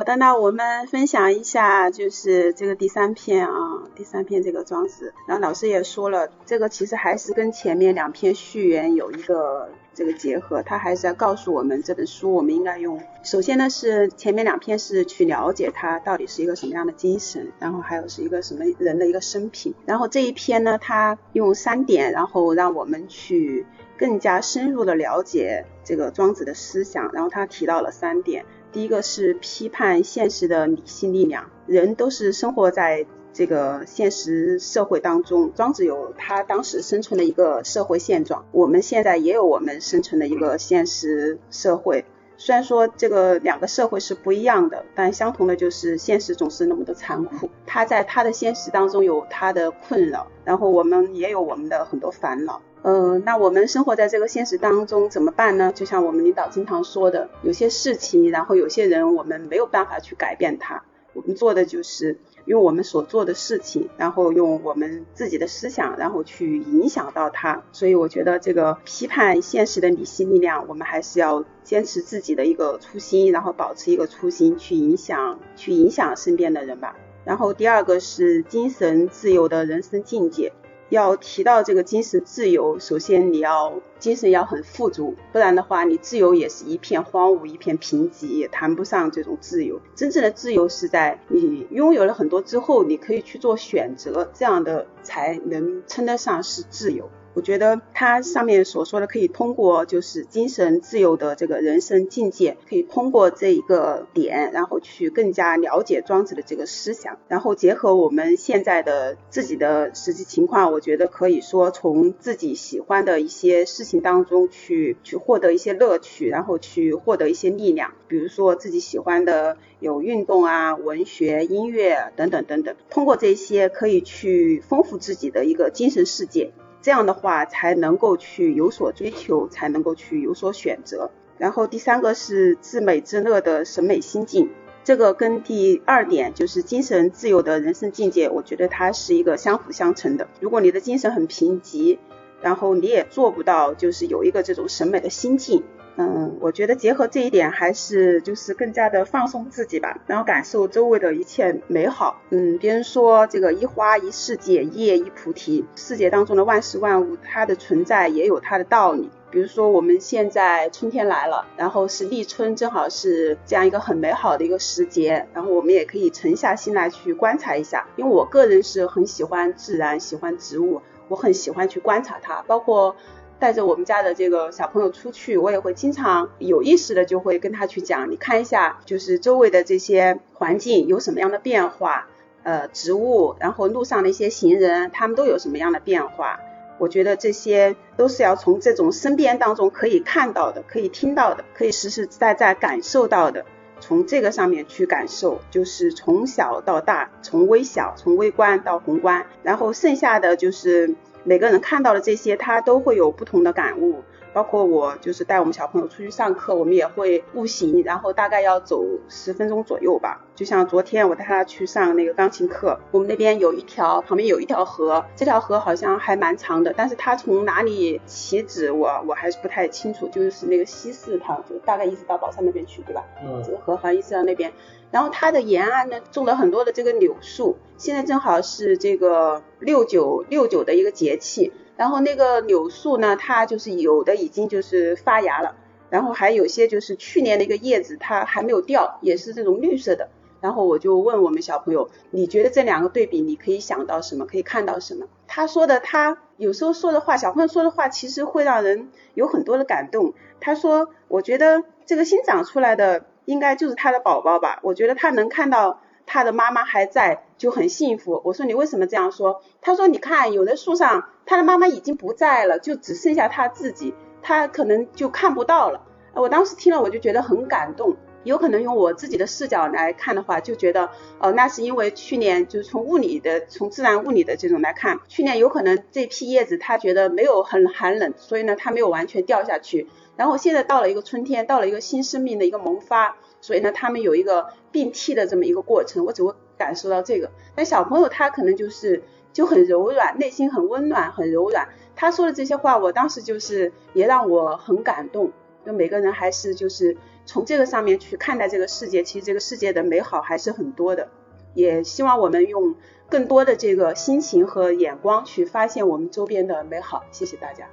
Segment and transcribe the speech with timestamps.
[0.00, 5.12] 好的，那我们分享一下，就是这个第三篇啊，第三篇这个庄子。
[5.26, 12.98] 然后老师也说了，这个其实还是跟前面两篇序言有一个这个结合，他还是要告诉我们这本书我们应该用。
[13.22, 19.74] 首先呢是前面两篇是去了解他到底是一个什么样的精神，然后还有是一个什么人的一个生平。
[19.84, 23.66] 然后这一篇呢，他用三点，然后让我们去
[23.98, 27.12] 更加深入的了解这个庄子的思想。
[27.12, 28.46] 然后他提到了三点。
[28.72, 35.52] 第一个是批判现实的理性力量，人都是生活在这个现实社会当中。
[35.54, 42.04] 庄子有他当时生存的一个社会现状，我们现在也有我们生存的一个现实社会。
[42.36, 47.50] 虽然说这个两个社会是不一样的，但相同的就是现实总是那么的残酷。
[47.66, 52.62] 他在他的现实当中有他的困扰，然后我们也有我们的很多烦恼。
[52.90, 55.72] 呃，那我们生活在这个现实当中怎么办呢？
[55.72, 60.82] 就像我们领导经常说的，有些事情，然后有些人，我们没有办法去改变他。
[61.12, 67.62] 我们做的就是用我们所做的事情，然后用我们自己的思想，然后去影响到他。
[67.70, 76.96] 所以我觉得这个批判现实的理性力量，我们还是要坚持自己的一个初心，然后保持一个初心去影响，去影响身边的人吧。
[77.24, 80.52] 然后第二个是精神自由的人生境界。
[80.90, 89.80] 要提到这个精神自由，首先你要精神要很富足，不然的话，你自由也是一片荒芜，一片贫瘠，也谈不上这种自由。
[89.94, 97.08] 真正的自由是在你拥有了很多之后，你可以去做选择，这样的才能称得上是自由。
[97.32, 126.52] 我觉得他上面所说的可以通过就是精神自由的这个人生境界，可以通过这一个点，然后去更加了解庄子的这个思想，然后结合我们现在的自己的实际情况，我觉得可以说从自己喜欢的一些事情当中去去获得一些乐趣，然后去获得一些力量，比如说自己喜欢的有运动啊、文学、音乐等等等等，通过这些可以去丰富自己的一个精神世界。
[126.82, 131.10] 这样的话才能够去有所追求，才能够去有所选择。
[131.38, 134.50] 然后第三个是自美自乐的审美心境，
[134.84, 140.28] 这个跟第二点就是精神自由的人生境界，我觉得它是一个相辅相成的。
[140.40, 141.98] 如果你的精神很贫瘠，
[142.42, 145.62] 然后你也做不到就是有一个这种审美的心境。
[145.96, 152.22] 嗯，我觉得结合这一点，还是就是更加的放松自己吧，然后感受周围的一切美好。
[152.30, 159.10] 嗯，别人说这个一花一世界，一叶一菩提，世界当中的万事万物，它的存在也有它的道理。
[159.30, 167.86] 比如说我们现在春天来了，然后是立春，正好是这样一个很美好的一个时节，然后我们也可以沉下心来去观察一下。
[167.96, 172.96] 因为我个人是很喜欢自然，喜欢植物，我很喜欢去观察它，包括。
[173.40, 182.06] 带着我们家的这个小朋友出去，我也会经常有意识的就会跟他去讲，你看一下，就是周围的这些环境有什么样的变化，
[182.42, 186.38] 呃，植物，然后路上的一些行人，他们都有什么样的变化。
[186.78, 193.46] 我觉得这些都是要从这种身边当中可以看到的，可以听到的，可以实实在在感受到的，
[193.80, 200.94] 从这个上面去感受，就是从小到大，从微小，从微观到宏观，然后剩下的就是。
[201.24, 204.02] 每个人看到的这些，他都会有不同的感悟。
[204.32, 210.24] 包括我，就是带我们小朋友出去上课，我们也会步行，然后大概要走十分钟左右吧。
[210.34, 220.08] 就像昨天我带他去上那个钢琴课，我们那边有一条，旁边有一条河，这条河好像还蛮长的，但是它从哪里起止，我我还是不太清楚。
[220.08, 223.04] 就是那个西四塘，就大概一直到宝山那边去，对吧？
[223.22, 223.42] 嗯。
[223.44, 224.52] 这个河好像一直到那边。
[224.90, 227.56] 然后它的沿岸呢，种了很多的这个柳树。
[227.76, 235.56] 现在正好是这个六九六九的一个节气，然后那个柳树呢，它就是有的已经就是发芽了，
[235.88, 240.10] 然后还有些就是去年的一个叶子它还没有掉，也是这种绿色的。
[240.42, 244.26] 然后我就问我们小朋友，你觉得这两个对比，你可以想到什么？
[244.26, 245.06] 可以看到什么？
[245.26, 250.12] 他说的，他有时候说的话，小朋友说的话，其实会让人有很多的感动。
[250.38, 253.06] 他说，我觉得这个新长出来的。
[253.26, 255.80] 应该就是他的宝宝吧，我觉得他能看到
[256.12, 258.20] 他的妈妈还在就很幸福。
[258.24, 259.42] 我说你为什么这样说？
[259.60, 265.82] 他说你看有的树上他的妈妈已经不在了，就只剩下他自己，他可能就看不到了。
[266.14, 267.94] 我当时听了我就觉得很感动。
[268.22, 279.88] 有可能用我自己的视角来看的话，就觉得呃那是因为去年就是从物理的从自然物理的这种来看，去年有可能这批叶子它觉得没有很寒冷，所以呢它没有完全掉下去。
[280.16, 287.30] 然后现在到了一个春天，到了一个新生命的一个萌发，所以呢，他们有一个并替的这么一个过程，我只会感受到这个。
[287.54, 289.02] 但小朋友他可能就是
[289.32, 291.68] 就很柔软，内心很温暖，很柔软。
[291.96, 295.32] 他说的这些话，我当时就是也让我很感动。
[295.64, 296.96] 就每个人还是就是
[297.32, 301.10] 从这个上面去看待这个世界，其实这个世界的美好还是很多的。
[301.54, 302.74] 也希望我们用
[303.08, 307.04] 更多的这个心情和眼光去发现我们周边的美好。
[307.12, 307.68] 谢谢大家。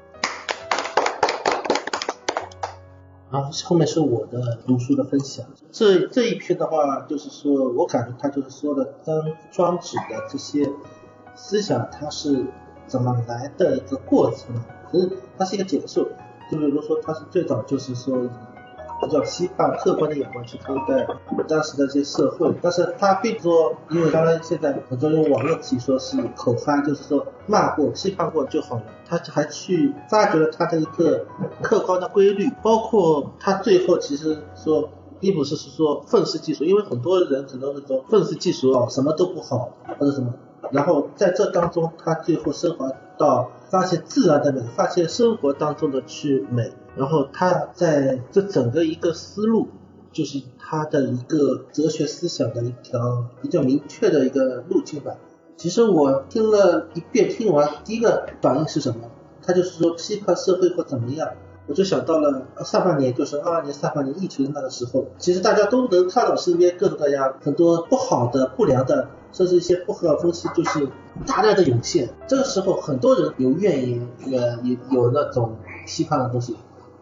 [3.32, 5.48] 啊，后面是我的读书的分享。
[5.72, 10.70] 这这一篇的话，就是说我感觉他就是说的当庄子的这些
[11.34, 12.46] 思想，它是
[12.86, 14.56] 怎么来的一个过程。
[14.92, 16.08] 其实它是一个简述，
[16.52, 18.30] 就比如说它是最早就是说。
[19.00, 21.08] 比较批判、客观的眼光去看待
[21.48, 31.26] 当时的这些社会，但是他并不说，因为当然现在很多用网络体说是口嗨，就是说骂过、批判过就好了，他还去发掘了他的一个
[31.62, 34.90] 客观的规律，包括他最后其实说，
[35.20, 39.70] 并不是是说愤世嫉俗，因为很多人可能会说愤世嫉俗哦，什么都不好
[40.00, 40.34] 或者什么，
[40.72, 46.72] 然后在这当中他最后升华到发现自然的美，发现生活当中的去美。
[46.98, 49.68] 然后他在这整个一个思路，
[50.12, 55.16] 就是他的一个哲学思想的一条比较明确的一个路径吧。
[55.56, 59.10] 其实我听了一遍，听完第一个反应是什么？
[59.42, 61.30] 他就是说批判社会或怎么样，
[61.68, 70.88] 我就想到了上半年，就是二二年上半年疫情那个时候，其实大家都能看到身边各种各样很多不好的、不良的，甚至一些不合风气，就是
[71.26, 72.10] 大量的涌现。
[72.28, 75.56] 这个时候，很多人有怨言，呃，有有那种
[75.88, 76.56] 批判的东西。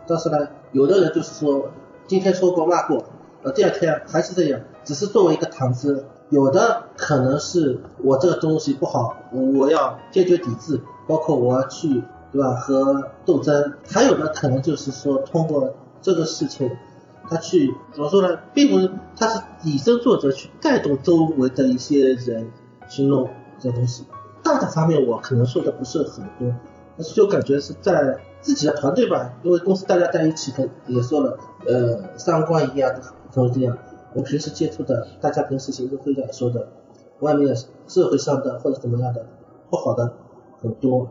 [0.08, 0.38] 但是呢，
[0.72, 1.70] 有的人就是说，
[2.08, 3.04] 今天说过骂过，
[3.44, 6.06] 呃，第二天还是这样，只是作为一个谈资。
[6.30, 12.56] 有的可能是我这个东西不好，我要坚决抵制，包括我要去，对吧？
[12.56, 13.74] 和斗争。
[13.88, 16.70] 还有的可能就是说，通过这个事情，
[17.30, 18.40] 他去怎么说呢？
[18.54, 22.52] 并不是他是以身作则去带动周围的一些人
[22.90, 23.30] 去弄
[23.60, 24.06] 这东西。
[24.44, 26.54] 大的方面我可能说的不是很多，
[26.98, 28.20] 但是就感觉是在。
[28.46, 33.02] 自己的团队吧，因为公司大家在一起，的，也说了，呃，三观一样的，
[33.34, 33.76] 都是这样。
[34.14, 36.68] 我平时接触的，大家平时行政会上说的，
[37.22, 37.56] 外面
[37.88, 39.26] 社会上的或者怎么样的
[39.72, 40.14] 不好的
[40.62, 41.10] 很多，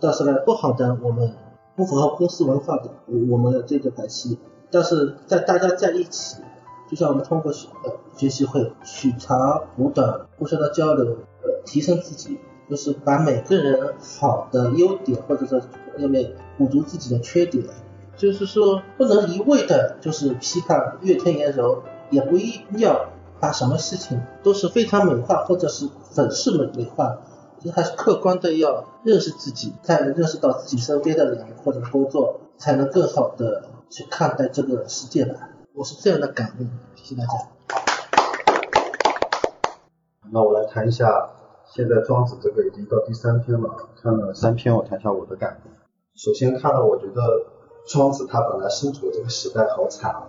[0.00, 1.32] 但是呢，不好的我们
[1.74, 2.90] 不符合公司文化的，
[3.28, 4.38] 我们的这个排期。
[4.70, 6.40] 但是在大家在一起，
[6.88, 11.04] 就像我们通过学呃学习会取长补短，互相的交流，
[11.42, 12.38] 呃，提升自己。
[12.68, 15.60] 就是把每个人好的优点，或者说
[15.98, 17.64] 要面补足自己的缺点，
[18.16, 23.10] 就是说不能一味的就是批判怨天尤人，也不一定要
[23.40, 27.18] 把什么事情都是非常美化或者是粉饰美美化，
[27.60, 35.50] 就还是客观的要认识自己，才能认识到自己身边的人或者工作，才能更好的去看待这个世界吧。
[35.74, 36.64] 我是这样的感悟，
[36.94, 37.32] 谢谢大家。
[40.32, 41.30] 那我来谈一下。
[41.68, 43.68] 现在庄子这个已经到第三篇了，
[44.00, 45.85] 看了三篇，我谈一下我的感悟。
[46.16, 47.44] 首先看到，我觉得
[47.86, 50.26] 庄子他本来身处的这个时代好惨啊，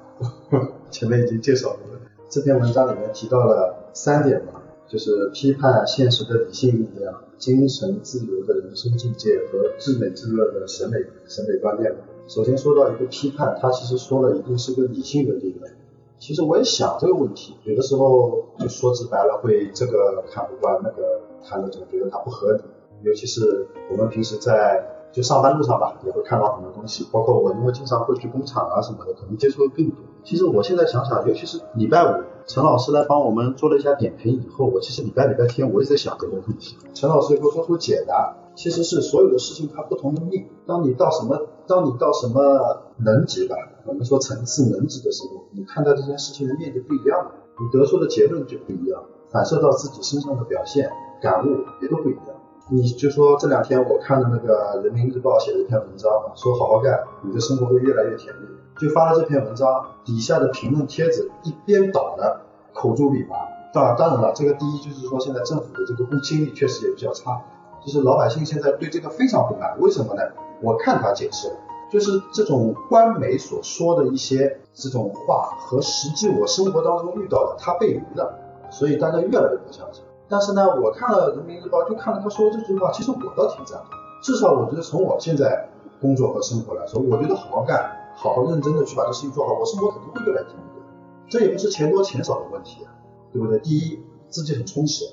[0.92, 2.02] 前面已经介绍过了。
[2.30, 11.96] 这篇文章里面提到了三点嘛，就是批判现实的理性力量、精神自由的人生境界和至美至乐的审美审美观念。
[12.28, 15.74] 首先说到一个批判，他其实说了一定是个理性的力量。
[16.20, 22.62] 其实我也想这个问题，有的时候就说直白了，会这个看不惯，那个看着总觉得它不合理。
[23.04, 29.98] 尤其是我们平时在就上班路上吧，也会看到很多东西，包括我因为经常会去工厂啊什么的，可能接触的更多。
[30.24, 36.78] 其实我现在想想，尤其是礼拜五，陈老师来帮我们做了一下点评以后，我其实礼拜礼拜天我也在想这个问题。
[36.94, 40.48] 陈老师给我做出解答，其实是所有的事情它不同的命。
[40.68, 43.56] 当你到什么，当你到什么能级吧。
[43.86, 49.02] 我们说层次能级的时候，你看待这件事情的面就不一样了，你得出的结论就不一样，
[49.32, 50.92] 反射到自己身上的表现、
[51.22, 52.36] 感悟也都不一样。
[52.70, 58.48] 你就说这两天我看的那个人民日报写的一篇文章，说好好干，你的生活会越来越甜蜜。
[58.78, 62.42] 就发了这篇文章，底下的评论帖子一边倒的
[62.74, 63.36] 口诛笔伐。
[63.74, 67.42] 当当然了，这个第一就是说现在政府的这个公信力确实也比较差，
[67.86, 69.80] 就是老百姓现在对这个非常不满。
[69.80, 70.22] 为什么呢？
[70.62, 71.56] 我看他解释了。
[71.90, 78.38] 就是这种官媒所说的一些这种话和实际我生活当中遇到的，他背离了，
[78.70, 80.04] 所以大家越来越不相信。
[80.30, 83.98] 但是呢，我看了人民日报，就看了他说这句话，其实我倒挺赞同。
[84.22, 85.70] 至少我觉得从我现在
[86.02, 90.64] 工作和生活来说，我觉得好好干，好好认真的去把这事情做好，我生活肯定会越来越甜蜜。
[91.30, 92.92] 这也不是钱多钱少的问题啊，
[93.32, 93.60] 对不对？
[93.60, 95.06] 第一，自己很充实；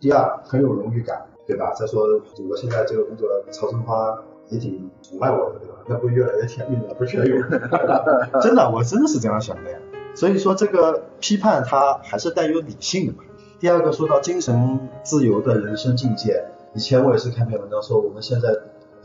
[0.00, 1.72] 第二，很有荣誉感，对吧？
[1.74, 2.02] 再说
[2.48, 5.74] 我现在这个工作，曹春花也挺崇拜我的，对吧？
[5.86, 7.42] 那会越来越甜蜜了，不是有？
[8.42, 9.78] 真的，我真的是这样想的呀。
[10.14, 13.24] 所以说这个批判它还是带有理性的嘛。
[13.62, 18.48] 第二个说到精神自由的人生境界，以前我也是看篇文章说，我们现在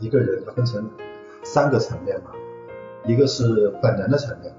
[0.00, 0.90] 一个人他分成
[1.44, 2.32] 三个层面嘛，
[3.06, 4.52] 一个是本能的层面，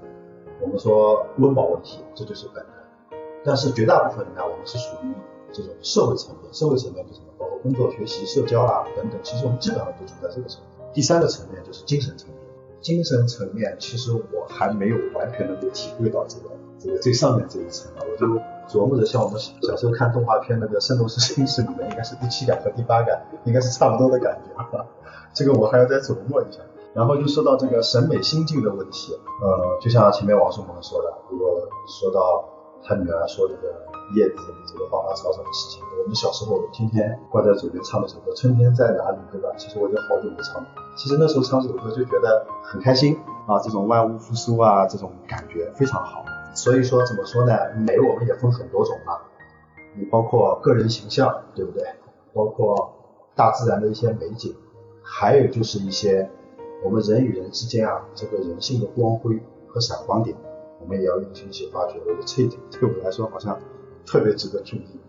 [0.58, 3.18] 我们说温饱问题，这就是本能。
[3.44, 5.12] 但是绝大部分人呢，我们是属于
[5.52, 10.88] 这种社会层面，社会层面就是包括工作、学习、社交啊等等，其实我们基本上都处在这个层面。
[10.94, 12.38] 第三个层面就是精神层面，
[12.80, 18.40] 精神层面其实我还没有完全能够体会到这个这个最上面这一层啊，我就
[18.70, 24.86] 琢磨着像我们小时候看动画片那个《圣斗士星矢》里面，应该是第七感和第八感，应该是差不多的感觉，
[25.34, 26.60] 这个我还要再琢磨一下。
[26.94, 29.12] 然后就说到这个审美心境的问题，
[29.42, 32.44] 呃，就像前面王叔鹏说的，如果说到
[32.82, 33.74] 他女儿说这个
[34.16, 34.36] 叶子
[34.66, 39.48] 这个花花草草的事情，我们小时候天天挂在嘴边唱的首歌《春天在哪里》，对吧？
[39.56, 40.68] 其实我已经好久没唱了。
[40.96, 46.24] 其实那时候唱这首歌就觉得很开心啊，这种万物复苏啊，这种感觉非常好。
[46.60, 47.56] 所以说怎么说呢？
[47.74, 49.18] 美我们也分很多种嘛，
[49.96, 51.82] 你包括个人形象，对不对？
[52.34, 52.92] 包括
[53.34, 54.54] 大自然的一些美景，
[55.02, 56.28] 还有就是一些。
[56.84, 59.38] 我们人与人之间啊，这个人性的光辉
[59.68, 60.36] 和闪光点，
[60.82, 61.98] 我们也要用心去发掘。
[62.06, 63.58] 我觉得这一点对我来说好像
[64.04, 65.00] 特别值得注意，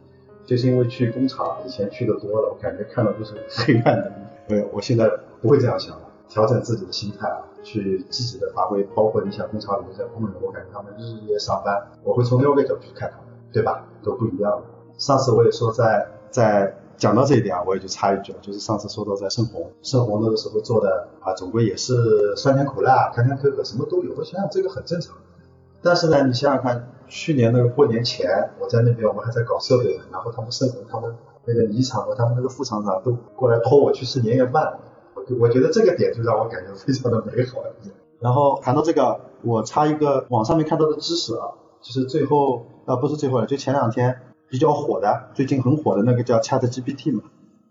[0.45, 4.11] 就是因为去工厂以前去的多了，我感觉看到都是黑暗的。
[4.47, 5.09] 对，我现在
[5.41, 8.83] 不会这样想了，调整自己的心态啊，去积极的发挥。
[8.95, 13.87] 包括你想工厂里面这些工人，我感觉他们日日夜上班，我会从另外一个角度去看他们，对吧？
[14.03, 14.61] 都不一样。
[14.97, 16.77] 上次我也说在在。
[16.97, 24.13] 讲到这一点啊，我也就插一句，就是上次说到在盛虹，盛虹那个时候做的啊，总归也是酸甜苦辣、坎坎坷坷，什么都有。
[24.15, 25.15] 我想想这个很正常。
[25.81, 31.11] 但是呢，你想想看，去年那个过年前，我在那边，我们还在搞设备，然后他们盛虹他们
[31.45, 34.77] 那个李厂和他们那个副厂长都过来托我去吃年夜饭，
[35.39, 37.63] 我觉得这个点就让我感觉非常的美好。
[38.19, 41.51] 然后谈到这个，我插一个网上面看到的知识啊，
[41.81, 44.21] 就是最后啊不是最后了，就前两天。
[44.51, 47.23] 比较火的，最近很火的那个叫 Chat GPT 嘛，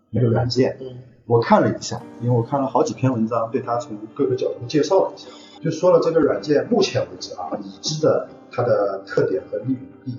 [0.09, 5.27] 那个软件，嗯我看了一下，因为我看了好几篇文章，对它从各个角度介绍了一下，
[5.61, 10.17] 就说了这个软件目前为止啊，已知的它的特点和利与弊。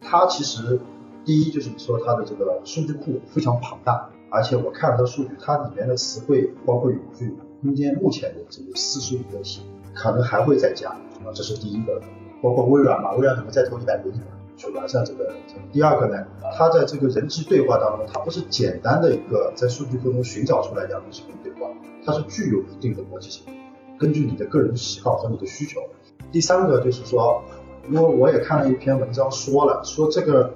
[0.00, 0.80] 它其实
[1.24, 9.60] 第一就是说它的这个数据库非常庞大，而且我看了它数据，它里面的词汇包括语句空间，目前为止有四十五个 T，
[9.94, 12.00] 可能还会再加啊，这是第一个。
[12.42, 14.14] 包括微软嘛，微软可能再投一百个亿。
[14.56, 15.32] 去完善这个。
[15.72, 16.22] 第二个呢，
[16.54, 21.70] 它在这个人机对话当中，它不是简单的一个在数据库中寻找出来两种视频对话，
[22.04, 23.42] 它是具有一定的逻辑性，
[23.98, 25.80] 根据你的个人喜好和你的需求。
[26.30, 27.42] 第三个就是说，
[27.88, 30.52] 因为我也看了一篇文章说了，说这个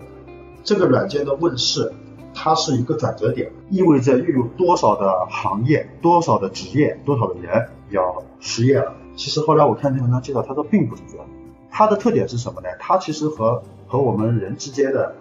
[0.63, 1.91] 这个软件的问世，
[2.35, 8.93] 它是一个转折点，意味着又有多少的行业、多少的职业、多少的人要失业了。
[9.17, 11.27] 其实后来我看那文章介绍，他说并不是这样。
[11.71, 12.69] 它的特点是什么呢？
[12.79, 15.15] 它其实和和我们人之间的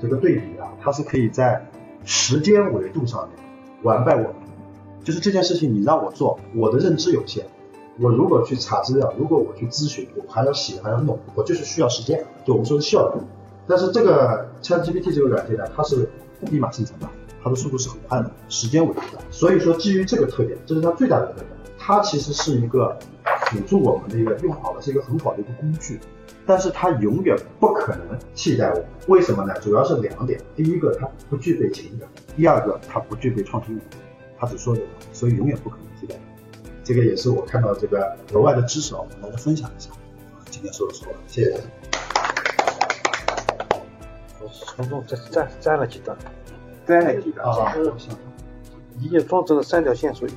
[0.00, 1.66] 这个对比啊，它是可以在
[2.04, 3.38] 时间维度上面
[3.82, 4.34] 完败我们。
[5.04, 7.44] 就是这件事情你让我做，我的认知有限，
[7.98, 13.20] 我如果去查资料，如果我去咨询，我还要写还要弄，我就是需要时间，就我们说的效率。
[13.66, 16.08] 但是这个 ChatGPT 这个软件呢，它是
[16.50, 17.08] 立马生成的，
[17.42, 19.18] 它的速度是很快的，时间维度的。
[19.30, 21.46] 所以说基于这个特点，这是它最大的特点，
[21.78, 22.98] 它其实是一个
[23.46, 26.00] 辅助我们的一个用好的，是一个很好的一个工具。
[26.44, 29.54] 但是它永远不可能替代我们，为什么呢？
[29.60, 33.88] 主要是两点，第一个它不具备情感，第二个它不具备创新能力，
[34.36, 34.82] 它只说有，
[35.12, 36.18] 所以永远不可能替代。
[36.82, 39.90] 这个也是我看到这个额外的知识啊，我们来分享一下。
[40.50, 42.11] 今天说的说了，谢谢大家。
[44.42, 46.16] 我从中摘摘摘了几段，
[46.86, 47.74] 摘了几段啊。
[48.98, 50.32] 理解庄子的三条线索：一、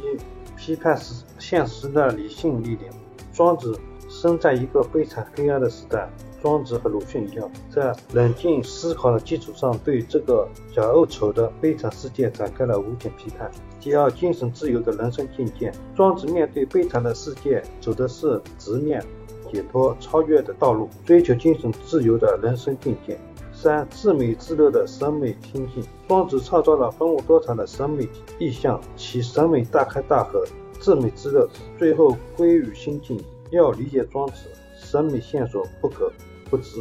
[0.55, 2.93] 批判实现实的理性力量。
[3.33, 3.79] 庄子。
[4.07, 6.07] 生在一个悲惨黑暗的时代，
[6.41, 13.49] 庄子和鲁迅一样，在冷静思考的基础上，对这个假恶丑的悲惨世界展开了无限批判。
[13.79, 19.03] 第二，精神自由的人生境界，庄子面对悲惨的世界，走的是直面、
[19.51, 23.17] 解脱、超越的道路，追求精神自由的人生境界。
[23.65, 28.07] 三，自美自乐的审美心境，庄子创造了丰富多彩的审美
[28.37, 30.45] 意象，其审美大开大合，
[30.79, 33.19] 自美自乐，最后归于心境。
[33.49, 36.11] 要理解庄子，审美线索不可
[36.47, 36.79] 不知。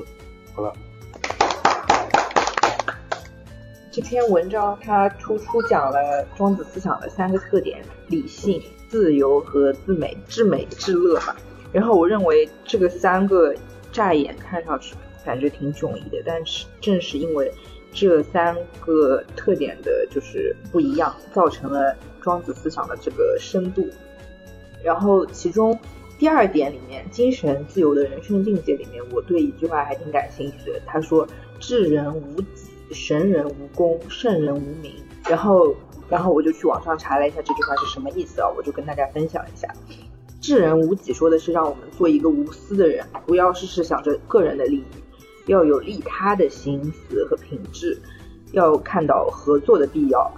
[0.55, 0.75] 好了，
[3.91, 11.35] 这篇文章它突出讲了庄子思想的三个特点：理性、自由和自美、至美至乐吧。
[11.73, 13.55] 然后我认为这个三个
[13.91, 17.53] 乍眼看上去感觉挺迥异的，但是正是因为
[17.93, 23.89] 这三个特点的就是不一样，造成了庄子思想的这个深度。
[24.83, 25.79] 然后其中。
[26.17, 30.81] 第二点里面，精神自由的人生境界里面，我对一句话还挺感兴趣的。
[30.87, 31.27] 他说
[31.59, 34.95] ：“智人无己，神人无功，圣人无名。”
[35.29, 35.75] 然后，
[36.09, 38.49] 然后我就去网上查了一下这句话是什么意思啊？
[38.57, 39.69] 我就跟大家分享一下。
[40.41, 44.85] 智人无己说的是让我们做一个无私的人，不要事事想着个人的利益，
[45.47, 47.99] 要有利他的心思和品质，
[48.53, 50.31] 要看到合作的必要，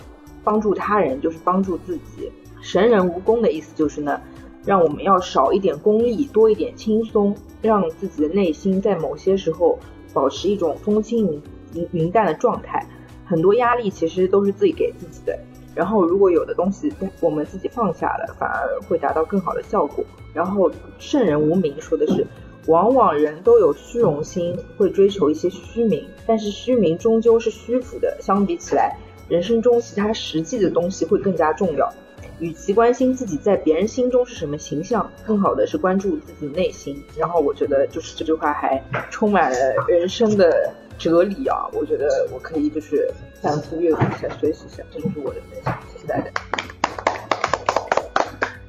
[0.42, 2.30] 帮助他人就是帮助自己。
[2.60, 4.20] 神人无功的意思就是呢，
[4.64, 9.78] 让我们要少一点功利，多一点轻松，让自己的内心在某些时候
[10.12, 11.42] 保持一种风轻云
[11.74, 12.84] 云云淡的状态。
[13.24, 15.38] 很多压力其实都是自己给自己的。
[15.74, 20.02] 然后，如果有的东西我们自己放下了，反而会达到更好的效果。
[20.32, 22.26] 然后，圣人无名说的是，
[22.66, 28.16] 往往人都有虚荣心，会追求一些虚名，但是虚名终究是虚浮的。
[28.20, 28.96] 相比起来，
[29.28, 31.92] 人生中其他实际的东西会更加重要。
[32.38, 37.02] 与其关心自己在别人心中是什么形象，更好的是关注自己内心。
[37.16, 39.58] 然后，我觉得就是这句话还充满了
[39.88, 40.72] 人生的。
[40.98, 46.30] 哲理啊，我觉得我可以就是反复阅读一下，学习一下，这就是我的分享，谢谢大家。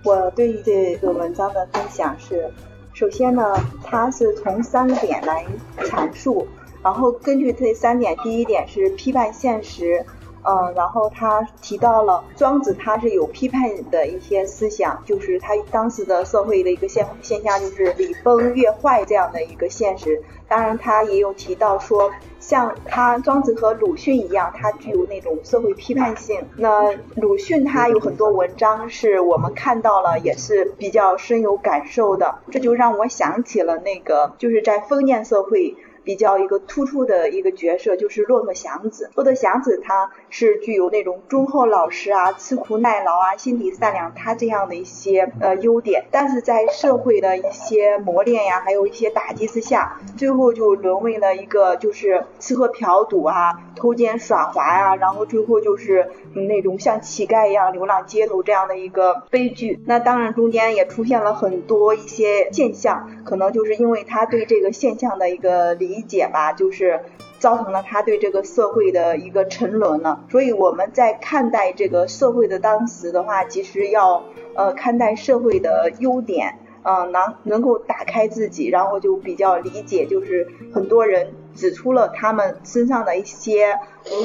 [0.04, 2.50] 我对于这个文章的分享是，
[2.98, 5.46] 首先呢，它是从三个点来
[5.82, 6.48] 阐述，
[6.82, 10.04] 然后根据这三点，第一点是批判现实。
[10.42, 20.24] 嗯，然后他提到了庄子，他是有批判的一些思想，就是他当时的社会的一个现现象，就是礼崩乐坏这样的一个现实。
[20.48, 22.10] 当然，他也有提到说，
[22.48, 26.42] 像他庄子和鲁迅一样，他具有那种社会批判性。
[26.56, 32.36] 那鲁迅他有很多文章是我们看到了，也是比较深有感受的。
[32.50, 35.76] 这就让我想起了那个，就是在封建社会。
[36.08, 39.12] 比较一个突出的一个角色就是骆驼祥子。
[39.16, 46.06] 骆驼祥子他是具有那种忠厚老实啊、吃苦耐劳啊、心地善良，他这样的一些呃优点。
[46.12, 59.82] 但是在社会的一些磨练呀，还有一些打击之下，最后就沦为了一个就是吃喝嫖赌啊、偷奸耍滑呀，然后最后就是那种像乞丐一样流浪街头这样的一个悲剧。
[59.88, 65.88] 那当然中间也出现了很多一些现象，可能就是因为他对这个现象的一个理。
[65.88, 67.00] 理解吧，就是
[67.40, 70.24] 造成了他对这个社会的一个沉沦了。
[70.30, 74.24] 所以我们在看待这个社会的当时的话，其实要
[74.56, 83.78] 呃看待社会的优点，呃，能能够打开自己，然后就比较理解，就是很多人指出了他们身上的一些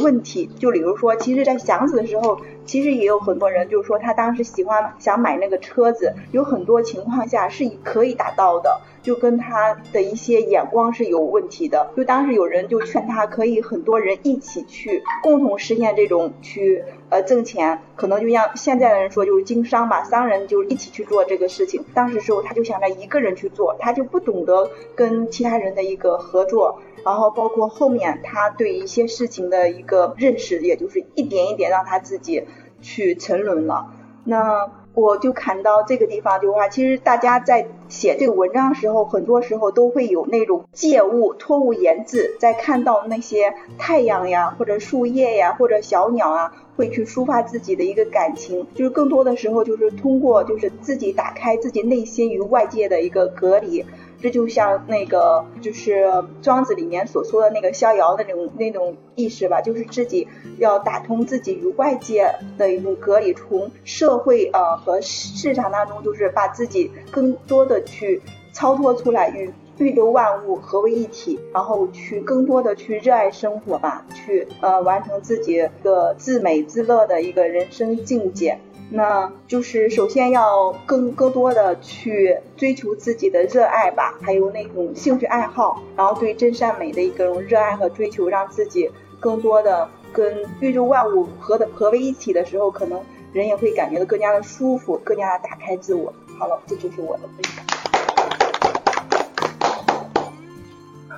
[0.03, 0.51] 问题。
[0.59, 8.81] 就比如说，其实，在祥子的时候，其实也有很多人就是说他当时喜欢想买那个车子，有很多情况下是可以达到的。
[9.03, 21.85] 就跟他的一些眼光是有问题的，就当时有人就劝他可以很多人一起去共同实现这种去呃挣钱，可能就像现在的人说就是经商吧，商人就一起去做这个事情。
[21.92, 32.46] 当时时候他就想着一个人去做，他就不懂得跟其他人的一个合作，然后包括后面他对一些事情的一个认识，也就是一点一点让他自己
[32.83, 33.87] 去沉沦了。
[34.25, 34.71] 那。
[34.95, 53.87] 我就看到这个地方，就话其实大家在写这个文章的时候，很多时候都会有那种借物托物言志，在看到那些太阳呀，或者树叶呀，或者小鸟啊，会去抒发自己的一个感情，就是更多的时候就是通过就是自己打开自己内心与外界的一个隔离。
[54.23, 56.07] 这就像那个，就是
[56.41, 78.59] 庄子里面所说的那个逍遥的那种那种意识吧，就是自己要打通自己与外界的一种隔离，从社会呃和市场当中，就是把自己更多的去超脱出来，与宇宙万物合为一体，然后去更多的去热爱生活吧，去呃完成自己的自美自乐的一个人生境界。
[78.94, 93.00] 那就是首先要更更多的去追求自己的热爱吧，还有那种兴趣爱好，然后对真善美的一个热爱和追求，让自己更多的跟宇宙万物合的合为一体的时候，可能
[93.33, 96.12] 人也会感觉到更加的舒服，更加的打开自我。
[96.38, 97.82] 好了，这就是我的分享。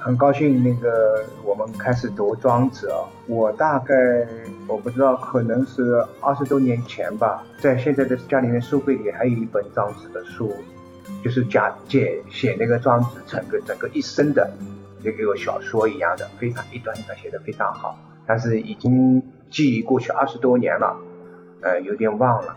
[0.04, 3.94] 很高兴那个我们开始读庄子啊，我大概
[4.68, 10.52] 我不知道，可能是二十多年前吧，在现在的家里面书柜里还有一本庄子的书，
[11.24, 14.52] 就是讲解写那个庄子整个整个一生的
[15.02, 20.94] 这个小说一样的，非常一段一段写的非常好，但是已经记忆过去二十多年了，
[21.62, 22.54] 呃，有点忘了。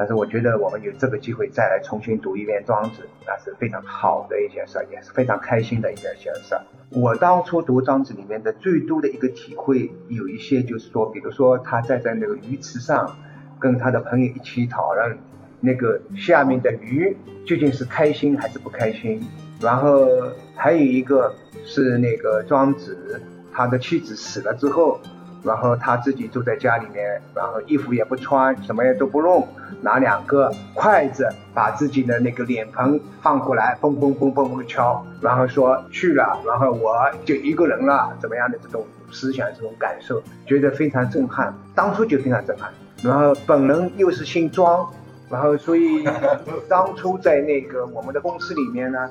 [0.00, 6.56] 但是我觉得我们有这个机会再来重新读一遍庄子，那是非常好的一件事，也是非常开心的一件事。
[6.88, 13.14] 我当初读庄子里面的最多的一个体会，有一些就是说，比如说他站在那个鱼池上，
[13.58, 15.18] 跟他的朋友一起讨论
[15.60, 19.22] 那个下面的鱼究竟是开心还是不开心。
[19.60, 20.08] 然后
[20.56, 23.20] 还有一个是那个庄子
[23.52, 24.98] 他的妻子死了之后，
[25.42, 29.46] 然后他自己坐在家里面，然后衣服也不穿，什么也都不弄，
[29.80, 42.70] 拿两个筷子把自己的那个脸盆放过来，嘣嘣嘣嘣嘣敲，然后说去了，然后我就一个人了，怎么样的这种思想、这种感受，觉得非常震撼，当初就非常震撼。
[43.02, 44.86] 然后本人又是姓庄，
[45.30, 46.04] 然后所以
[46.68, 49.10] 当初在那个我们的公司里面呢，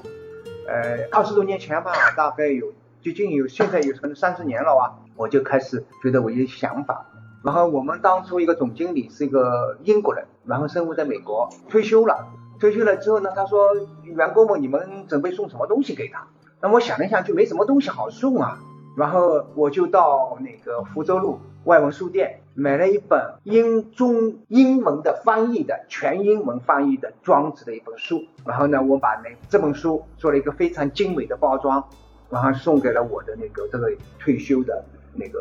[0.67, 7.05] 呃，二十多年前吧，大概有接近有现在有可能三十年了啊，我就开始觉得我有想法。
[7.43, 12.25] 然后我们当初一个总经理是一个英国人，然后生活在美国，退休了。
[12.57, 16.25] 退休了之后呢，他说员工们你们准备送什么东西给他？
[16.61, 18.59] 那我想了想，就没什么东西好送啊。
[18.97, 28.23] 然后我就到那个福州路外文书店买了一本英中英文的翻译的全英文翻译的庄子的一本书。
[28.45, 31.83] 然后呢，我把那这本书做了一个非常精美的包装，
[32.29, 34.83] 然后送给了我的那个这个退休的
[35.19, 35.39] 那个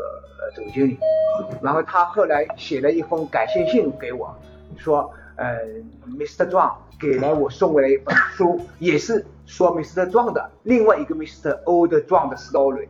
[0.54, 0.98] 总经理。
[1.62, 4.36] 然后他后来写了一封感谢信给我，
[4.76, 5.60] 说呃
[6.18, 6.50] ，Mr.
[6.50, 10.10] zhang 给了我送过来一本书，也是说 Mr.
[10.10, 11.62] zhang 的另外一个 Mr.
[11.64, 12.88] Old zhang 的 story。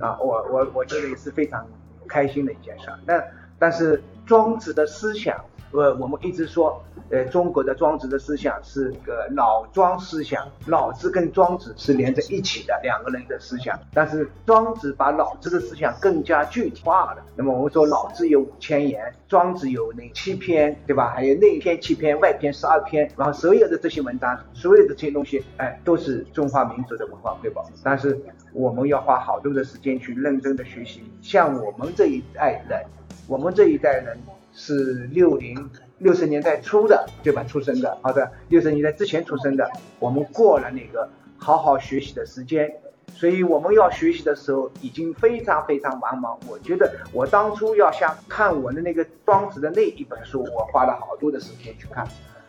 [0.00, 1.66] 啊，我我我觉得也是非常
[2.06, 2.86] 开心的一件事。
[3.04, 3.20] 那
[3.58, 13.80] 但是庄子的思想，呃，我们一直说，呃，中国的庄子的思想是个老庄思想，老子跟庄子是连在一起的两个人的思想。
[13.94, 17.22] 但是庄子把老子的思想更加具体化了。
[17.36, 21.10] 那么我们说老子有五千言，庄子有那七篇，对吧？
[21.14, 27.64] 还有内篇七篇，外篇十二篇，然后所有的这些文章，所有的这些东西，哎，都是中华民族的文化瑰宝。
[27.82, 28.20] 但是
[28.52, 31.02] 我们要花好多的时间去认真的学习。
[31.22, 32.84] 像我们这一代人，
[33.26, 34.17] 我们这一代人
[34.52, 37.44] 是六零六十年代初的，对吧？
[37.44, 42.70] 出生的，好的，六十年代之前出生的，我们过了那个好好学习的时间，
[43.14, 46.36] 所以我们要学习的时候已经非常非常茫茫。
[46.48, 52.06] 我觉得我当初要想看我的那个庄子的那一本书，我花了好多的时间去看，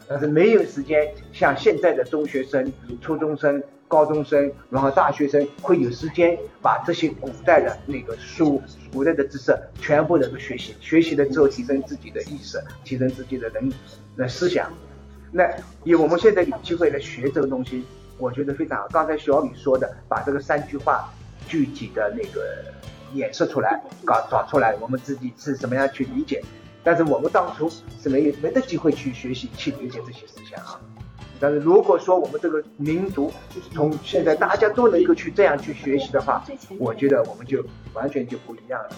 [0.07, 3.63] 但是没有时间像现在的中学生、初中生。
[3.89, 8.61] 高中生，然后大学生会有时间把这些古代的那个书、
[8.93, 13.73] 古代的知识全部能够学习，学习了之后提升自己的意识，提升自己的人
[14.15, 14.71] 的思想。
[15.31, 15.43] 那
[15.83, 17.83] 以我们现在有机会来学这个东西，
[18.17, 18.87] 我觉得非常好。
[18.89, 21.11] 刚才小李说的，把这个三句话
[21.47, 22.41] 具体的那个
[23.13, 26.43] 演示出来，搞找出来，我们自己是怎么样去理解。
[26.83, 27.69] 但是我们当初
[28.01, 30.79] 是没有没得机会去学习、去理解这些思想啊。
[31.39, 33.31] 但是如果说我们这个民族
[33.73, 36.43] 从现在大家都能够去这样去学习的话，
[36.77, 38.89] 我觉得我们就完全就不一样了。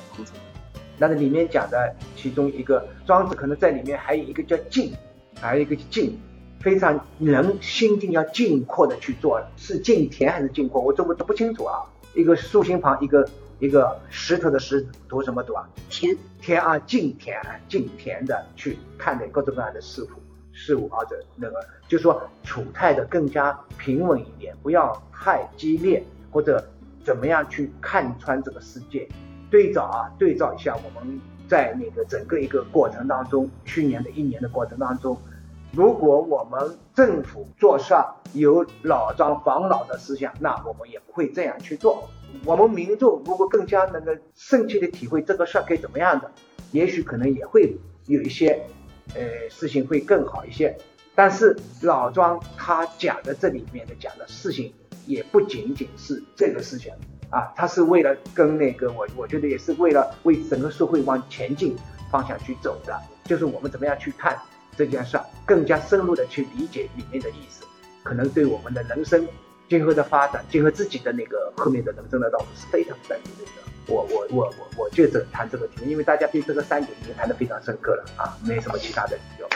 [0.98, 4.94] 但是里面讲的其中一个庄子可能在里面还有一个叫静，
[5.40, 6.20] 还有一个静，
[6.60, 11.84] 非常人心境要静阔的去做，是静田还是静阔，我这么都不清楚啊。
[12.14, 13.28] 一个竖心旁，一个
[13.60, 15.68] 一个石头的石，读什么读啊？
[15.90, 20.08] 田田啊，静田静田的去看待各种各样的事物。
[20.62, 26.64] 事物或者那个，就说处态的更加平稳一点，不要太激烈，或者
[27.04, 29.08] 怎么样去看穿这个世界。
[29.50, 35.18] 对照啊，对照一下我们在那个整个一个过程当中，去年的一年的过程当中，
[35.72, 37.96] 如果我们政府做事
[38.34, 42.08] 有老张防老的思想，那我们也不会这样去做。
[42.46, 46.32] 我们民众如果更加能够深切的体会这个事儿该怎么样的，
[46.72, 48.64] 也许可能也会有一些。
[49.14, 50.78] 呃，事情会更好一些，
[51.14, 54.74] 但是老庄他讲的这里面的讲的事情，
[55.06, 56.94] 也不仅仅是这个事情
[57.30, 61.76] 啊，他是为了跟那个我，我觉得也是为了为整个社会往前进
[62.10, 64.40] 方向去走的，就是我们怎么样去看
[64.78, 67.66] 这件事，更加深入的去理解里面的意思，
[68.04, 69.28] 可能对我们的人生
[69.68, 73.71] 今后的发展，今后自己的那个后面的人生的道路是非常非常有用的。
[73.88, 79.48] 我我我我我就只谈这个题目，因为大家对这个三点已经谈得非常深刻了啊，没什么其他的理由。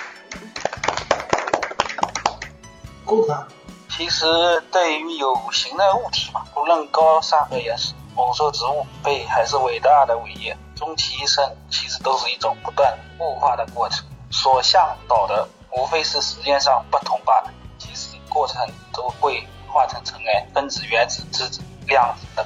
[3.05, 3.47] 工厂
[3.89, 4.25] 其实
[4.71, 14.05] 对于有形的物体嘛，无论高山和岩石、猛兽、植物，被还是伟大的伟业，终其一生其实都是一种不断物化的过程。
[14.31, 18.59] 所向导的无非是时间上不同罢了，其实过程
[18.91, 22.45] 都会化成尘埃、分子、原子、质子、量子等。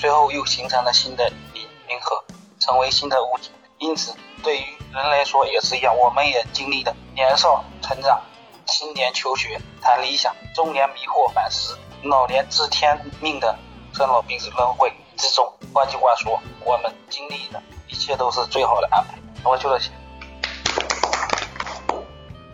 [0.00, 1.60] 最后又形成了新的银
[1.90, 2.24] 银河，
[2.58, 3.50] 成为新的物体。
[3.76, 8.18] 因此，对于人来说也是一样，我们也经历了年少成长、
[8.66, 13.54] 青年求学、谈理想、中年迷惑反思、老年知天命的
[13.92, 15.52] 生老病死轮回之中。
[15.74, 19.18] 换句话说，我们经历的一切都是最好的安排。
[19.44, 19.90] 我就这些。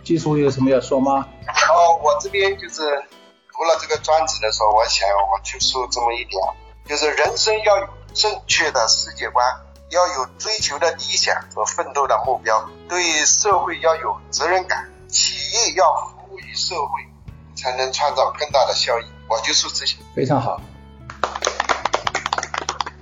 [0.02, 1.28] 技术有什么要说吗？
[1.70, 2.82] 哦，我这边就是
[3.52, 6.42] 读了这个专辑的时候，我想我就说这么一点。
[6.86, 9.44] 就是人生要有正确的世界观，
[9.90, 17.02] 要有追求的理想和奋斗的目标，对社会要有责任感，企业要服务于社会，
[17.56, 19.04] 才能创造更大的效益。
[19.28, 19.96] 我就说这些。
[20.14, 20.60] 非常好。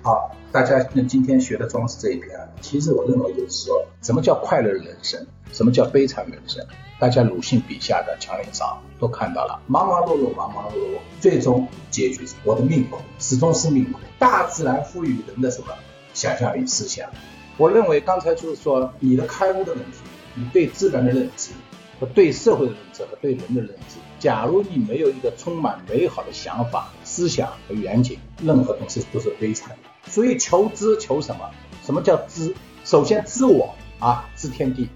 [0.02, 6.64] 好，大家那今天学的庄子这一篇啊，其实我认为就是说，什么叫快乐人生，什么叫悲惨人生，
[7.00, 13.98] 大家鲁迅笔下的墙林上都看到了，忙忙碌碌，忙忙碌碌，最终结局是我的命苦，始终是命苦。
[14.16, 15.74] 大自然赋予人的什么
[16.12, 17.10] 想象力、思想？
[17.56, 19.98] 我认为刚才就是说你的开悟的问题，
[20.36, 21.50] 你对自然的认知
[21.98, 30.10] 和对社会的认知和对人的认知，假如你没有一个充满美好的想法、思想和远景，任何东西都是悲惨的。
[30.10, 31.48] 所以求知求什么？
[31.84, 32.52] 什么叫知？
[32.84, 34.88] 首先知我啊，知天地。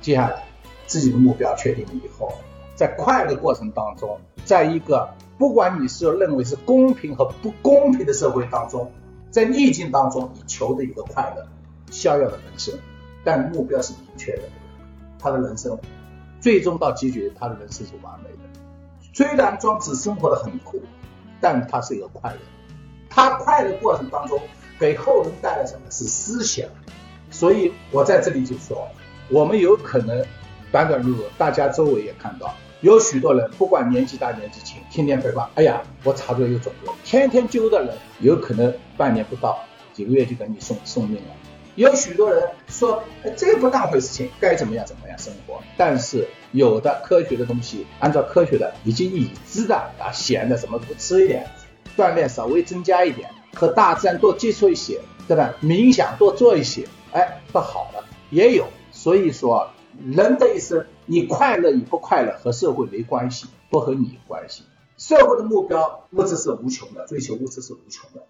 [0.00, 0.42] 接下来
[0.88, 2.32] 自己的目标确定了以后，
[2.74, 8.90] 在快乐过程当中，在一个不管你是认为是公平和不公平的社会当中，
[9.30, 11.46] 在逆境当中，你求的一个快乐、
[11.92, 12.74] 逍遥的人生，
[13.22, 14.42] 但目标是明确的，
[15.20, 15.78] 他的人生
[16.40, 18.38] 最终到结局，他的人生是完美的。
[19.12, 20.80] 虽然庄子生活的很苦，
[21.40, 22.38] 但他是一个快乐。
[23.08, 24.40] 他快乐过程当中
[24.78, 26.68] 给后人带来什么是思想，
[27.30, 28.88] 所以我在这里就说，
[29.28, 30.24] 我们有可能
[30.70, 39.58] 短短路，大家周围也看到有许多人，不管年纪大年纪轻，天天被骂，哎呀，我肠子有肿瘤，天天揪的人，有可能半年不到，
[39.92, 41.34] 几个月就给你送送命了。
[41.80, 43.02] 有许多人说，
[43.38, 45.62] 这不当回事情，该怎么样怎么样生活。
[45.78, 51.46] 但是有的科学的东西，按照科学的已经已知的啊，咸的什么不吃一点。
[51.96, 55.54] 锻炼稍微增加一点，和大自然多接触一些，对吧？
[55.62, 58.04] 冥想多做一些，哎，都好了。
[58.28, 59.70] 也有，所以说
[60.04, 64.64] 人的一生，你快乐与不快乐和社会没关系，不和你有关系。
[64.98, 68.26] 社会的目标物质是无穷的，追求物质是无穷的，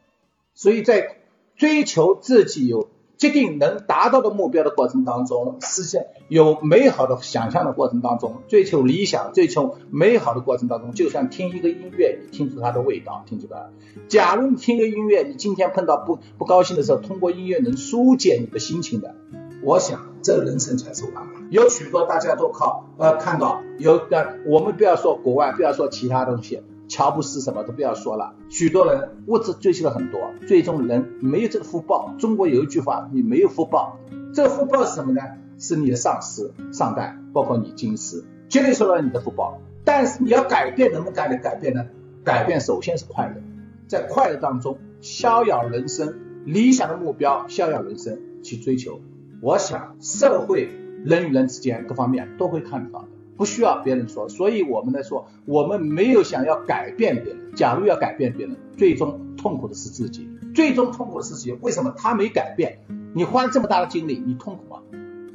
[0.54, 1.16] 所以在
[1.56, 2.88] 追求自己有。
[3.20, 13.66] 决定能达到的目标的过程当中，实现有美好的想象的过程当中，追求理想、追求美好的过程当中，就像听一个音乐，你听出它的味道，听出来。
[14.08, 19.14] 假如你听个音乐，你今天碰到不不高兴的时候，通过音乐能疏解你的心情的，
[19.62, 21.34] 我想这人生才是完美。
[21.50, 26.62] 有许多大家都靠呃看到有的，我们不要说国外，不要说其他东西。
[26.90, 32.12] 乔布斯什么都不要说了，许多人物质追求了很多，最终人没有这个福报。
[32.18, 33.96] 中国有一句话，你没有福报，
[34.34, 35.22] 这个福报是什么呢？
[35.56, 39.60] 是你的上司、上代，包括你今世，绝对受到你的福报。
[39.84, 41.40] 但是你要改变，能不能改变？
[41.40, 41.86] 改变呢？
[42.24, 43.40] 改变首先是快乐，
[43.86, 49.00] 在快乐当中逍遥人生，理想的目标，逍遥人生去追求。
[49.40, 50.68] 我想社会
[51.04, 53.08] 人与人之间各方面都会看到的。
[53.40, 57.54] 不需要别人说，所以我们来说，我们没有想要改变别人。
[57.54, 61.52] 假如要改变别人，最终痛苦的是自己，最终痛苦的是自己。
[61.62, 62.80] 为什么他没改变？
[63.14, 64.82] 你花这么大的精力，你痛苦吗？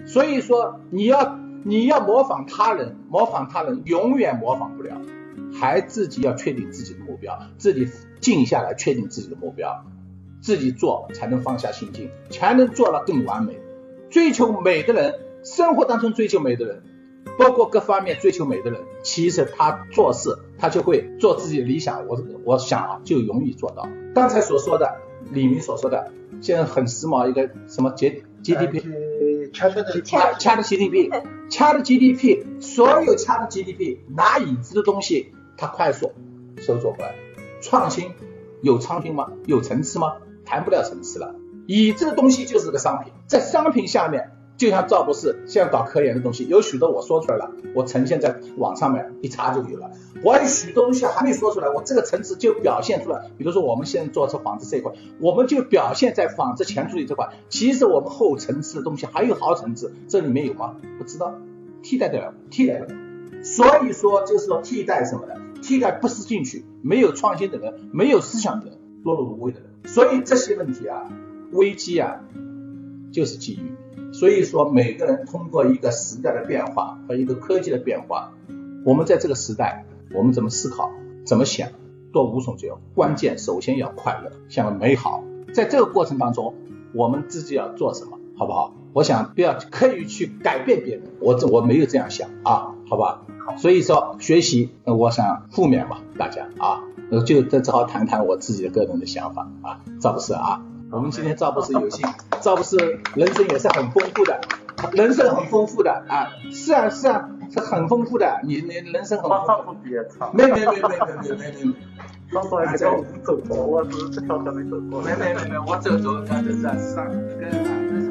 [0.05, 5.01] 所以说，你要你要模仿他人，模仿他人永远模仿不了，
[5.51, 7.87] 还自己要确定自己的目标，自己
[8.21, 9.83] 静下来确定自己的目标，
[10.41, 13.59] 自己做才能放下心境，才能做到更完美。
[14.11, 16.83] 追求美的人，生活当中追求美的人。
[17.37, 22.07] 包括各方面追求美的人，其实他做事他就会做自己的理想。
[22.07, 23.87] 我我想啊，就容易做到。
[24.13, 24.97] 刚才所说的
[25.31, 31.11] 李明所说的，现在很时髦一个什么 G G D P，掐的 G D P，
[31.49, 36.13] 掐的 G D P，所有掐的 G D P 拿已知的东西，它快速
[36.57, 37.15] 收缩回来。
[37.61, 38.11] 创新
[38.61, 39.31] 有创新吗？
[39.45, 40.17] 有层次吗？
[40.45, 41.35] 谈不了层次了。
[41.67, 44.31] 已知的东西就是个商品，在商品下面。
[44.57, 49.91] 就像赵博士现在搞科研的东西，有许多我说出来了，我呈现在网上面一查就有了。
[50.23, 53.29] 我有许多东西还没说出来，我这个层次就表现出来。
[53.37, 57.29] 比如说我们现在做这纺织这一块，我们就表现在纺织前处理这块。
[57.49, 60.77] 其实我们后层次的东西还有好层次，这里面有吗？
[60.97, 61.35] 不知道，
[61.83, 62.87] 替代掉了，替代了。
[63.43, 69.69] 所以说就是说替代什么的，替代不思进取、没有创新的人、没有思想的人、碌碌无为的人。
[69.83, 71.09] 所以这些问题啊，
[71.51, 72.21] 危机啊，
[73.11, 73.73] 就是机遇。
[74.17, 78.31] 所以说，每个人通过一个时代的变化和一个科技的变化，
[78.85, 80.89] 我们在这个时代，我们怎么思考、
[81.25, 81.67] 怎么想，
[82.13, 82.71] 都无从决。
[82.93, 85.21] 关键首先要快乐，想要美好。
[85.53, 86.55] 在这个过程当中，
[86.93, 88.73] 我们自己要做什么，好不好？
[88.93, 93.25] 我想不要刻意去改变别人，我这我没有这样想啊，好吧？
[93.57, 96.83] 所以说学习，我想负面吧，大家啊，
[97.25, 100.63] 就这只好谈谈我自己的个人的想法啊，赵博士啊。
[100.95, 102.07] 我们今天赵博士有幸，
[102.39, 102.77] 赵博士
[103.15, 104.39] 人生也是很丰富的，
[104.93, 109.73] 人生很丰富的啊，是啊是啊，是很丰富的，你你人生很丰富。
[109.73, 110.33] 不别唱。
[110.33, 110.87] 没没没没没
[111.21, 111.75] 没没没。
[112.31, 115.01] 刚才还叫我走过，我只是这条还没走过。
[115.01, 117.05] 没没没没，我走走，那就是上
[117.41, 118.04] 跟。